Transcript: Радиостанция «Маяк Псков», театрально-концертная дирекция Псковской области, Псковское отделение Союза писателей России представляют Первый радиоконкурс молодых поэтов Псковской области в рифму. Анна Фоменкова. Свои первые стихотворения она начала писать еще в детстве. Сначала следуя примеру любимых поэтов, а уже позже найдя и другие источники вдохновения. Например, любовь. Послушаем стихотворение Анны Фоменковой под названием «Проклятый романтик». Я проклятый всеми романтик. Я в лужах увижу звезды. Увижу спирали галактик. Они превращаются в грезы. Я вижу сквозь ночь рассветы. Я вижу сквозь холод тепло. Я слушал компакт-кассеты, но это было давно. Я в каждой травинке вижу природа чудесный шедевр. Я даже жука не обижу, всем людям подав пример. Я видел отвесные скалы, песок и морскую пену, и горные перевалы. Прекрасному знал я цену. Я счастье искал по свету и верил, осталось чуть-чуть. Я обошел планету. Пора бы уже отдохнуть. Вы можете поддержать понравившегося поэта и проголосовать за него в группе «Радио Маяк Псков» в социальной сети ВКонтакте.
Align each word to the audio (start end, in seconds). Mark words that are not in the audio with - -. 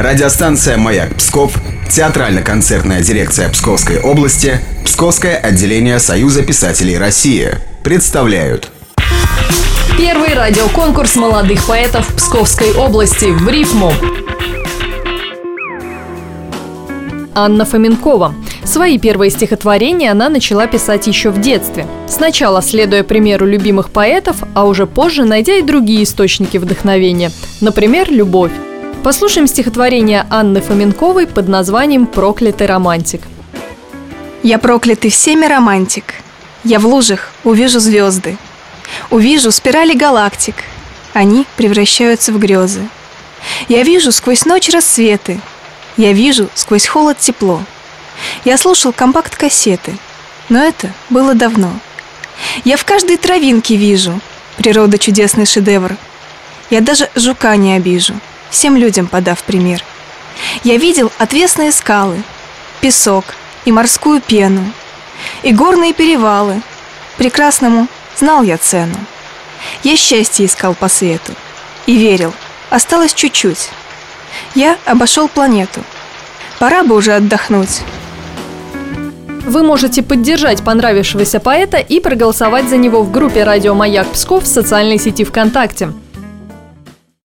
Радиостанция 0.00 0.78
«Маяк 0.78 1.14
Псков», 1.16 1.52
театрально-концертная 1.90 3.02
дирекция 3.02 3.50
Псковской 3.50 4.00
области, 4.00 4.58
Псковское 4.82 5.36
отделение 5.36 5.98
Союза 5.98 6.42
писателей 6.42 6.96
России 6.96 7.50
представляют 7.84 8.70
Первый 9.98 10.32
радиоконкурс 10.32 11.16
молодых 11.16 11.66
поэтов 11.66 12.06
Псковской 12.16 12.72
области 12.72 13.26
в 13.26 13.46
рифму. 13.46 13.92
Анна 17.34 17.66
Фоменкова. 17.66 18.34
Свои 18.64 18.98
первые 18.98 19.30
стихотворения 19.30 20.12
она 20.12 20.30
начала 20.30 20.66
писать 20.66 21.08
еще 21.08 21.28
в 21.28 21.42
детстве. 21.42 21.86
Сначала 22.08 22.62
следуя 22.62 23.02
примеру 23.02 23.44
любимых 23.44 23.90
поэтов, 23.90 24.38
а 24.54 24.64
уже 24.64 24.86
позже 24.86 25.26
найдя 25.26 25.56
и 25.56 25.62
другие 25.62 26.04
источники 26.04 26.56
вдохновения. 26.56 27.30
Например, 27.60 28.10
любовь. 28.10 28.52
Послушаем 29.02 29.46
стихотворение 29.46 30.26
Анны 30.28 30.60
Фоменковой 30.60 31.26
под 31.26 31.48
названием 31.48 32.06
«Проклятый 32.06 32.66
романтик». 32.66 33.22
Я 34.42 34.58
проклятый 34.58 35.10
всеми 35.10 35.46
романтик. 35.46 36.16
Я 36.64 36.78
в 36.78 36.86
лужах 36.86 37.30
увижу 37.42 37.80
звезды. 37.80 38.36
Увижу 39.08 39.52
спирали 39.52 39.94
галактик. 39.94 40.56
Они 41.14 41.46
превращаются 41.56 42.30
в 42.30 42.38
грезы. 42.38 42.86
Я 43.68 43.84
вижу 43.84 44.12
сквозь 44.12 44.44
ночь 44.44 44.68
рассветы. 44.68 45.40
Я 45.96 46.12
вижу 46.12 46.50
сквозь 46.54 46.86
холод 46.86 47.18
тепло. 47.18 47.62
Я 48.44 48.58
слушал 48.58 48.92
компакт-кассеты, 48.92 49.96
но 50.50 50.62
это 50.62 50.92
было 51.08 51.34
давно. 51.34 51.72
Я 52.64 52.76
в 52.76 52.84
каждой 52.84 53.16
травинке 53.16 53.76
вижу 53.76 54.20
природа 54.58 54.98
чудесный 54.98 55.46
шедевр. 55.46 55.96
Я 56.68 56.82
даже 56.82 57.08
жука 57.14 57.56
не 57.56 57.74
обижу, 57.76 58.14
всем 58.50 58.76
людям 58.76 59.06
подав 59.06 59.42
пример. 59.42 59.84
Я 60.64 60.76
видел 60.76 61.12
отвесные 61.18 61.72
скалы, 61.72 62.22
песок 62.80 63.24
и 63.64 63.72
морскую 63.72 64.20
пену, 64.20 64.72
и 65.42 65.52
горные 65.52 65.92
перевалы. 65.92 66.62
Прекрасному 67.16 67.86
знал 68.16 68.42
я 68.42 68.56
цену. 68.58 68.96
Я 69.82 69.96
счастье 69.96 70.46
искал 70.46 70.74
по 70.74 70.88
свету 70.88 71.32
и 71.86 71.96
верил, 71.96 72.32
осталось 72.70 73.12
чуть-чуть. 73.12 73.70
Я 74.54 74.78
обошел 74.86 75.28
планету. 75.28 75.82
Пора 76.58 76.82
бы 76.82 76.94
уже 76.94 77.12
отдохнуть. 77.12 77.82
Вы 79.46 79.62
можете 79.62 80.02
поддержать 80.02 80.62
понравившегося 80.62 81.40
поэта 81.40 81.78
и 81.78 81.98
проголосовать 82.00 82.68
за 82.68 82.76
него 82.76 83.02
в 83.02 83.10
группе 83.10 83.42
«Радио 83.42 83.74
Маяк 83.74 84.06
Псков» 84.12 84.44
в 84.44 84.46
социальной 84.46 84.98
сети 84.98 85.24
ВКонтакте. 85.24 85.92